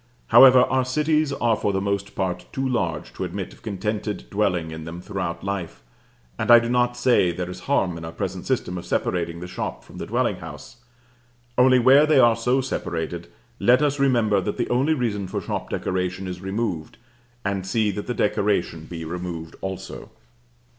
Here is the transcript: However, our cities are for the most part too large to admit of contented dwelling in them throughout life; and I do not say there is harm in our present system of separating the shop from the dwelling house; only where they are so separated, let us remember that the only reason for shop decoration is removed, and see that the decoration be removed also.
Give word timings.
However, 0.29 0.61
our 0.63 0.83
cities 0.83 1.31
are 1.31 1.55
for 1.55 1.71
the 1.71 1.79
most 1.79 2.15
part 2.15 2.47
too 2.51 2.67
large 2.67 3.13
to 3.13 3.23
admit 3.23 3.53
of 3.53 3.61
contented 3.61 4.27
dwelling 4.31 4.71
in 4.71 4.83
them 4.83 4.99
throughout 4.99 5.43
life; 5.43 5.83
and 6.39 6.49
I 6.49 6.57
do 6.57 6.69
not 6.69 6.97
say 6.97 7.31
there 7.31 7.51
is 7.51 7.59
harm 7.69 7.95
in 7.99 8.03
our 8.05 8.11
present 8.11 8.47
system 8.47 8.79
of 8.79 8.85
separating 8.87 9.41
the 9.41 9.47
shop 9.47 9.83
from 9.83 9.99
the 9.99 10.07
dwelling 10.07 10.37
house; 10.37 10.77
only 11.55 11.77
where 11.77 12.07
they 12.07 12.17
are 12.19 12.35
so 12.35 12.61
separated, 12.61 13.27
let 13.59 13.83
us 13.83 13.99
remember 13.99 14.41
that 14.41 14.57
the 14.57 14.69
only 14.69 14.95
reason 14.95 15.27
for 15.27 15.39
shop 15.39 15.69
decoration 15.69 16.27
is 16.27 16.41
removed, 16.41 16.97
and 17.45 17.67
see 17.67 17.91
that 17.91 18.07
the 18.07 18.15
decoration 18.15 18.85
be 18.85 19.05
removed 19.05 19.55
also. 19.61 20.09